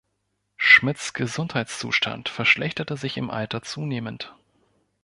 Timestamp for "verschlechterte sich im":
2.27-3.29